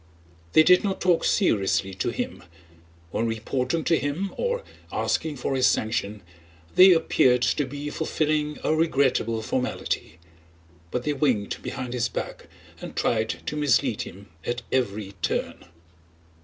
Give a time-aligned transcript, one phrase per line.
[0.53, 2.43] They did not talk seriously to him;
[3.11, 6.23] when reporting to him or asking for his sanction
[6.73, 10.17] they appeared to be fulfilling a regrettable formality,
[10.89, 12.47] but they winked behind his back
[12.81, 15.65] and tried to mislead him at every turn.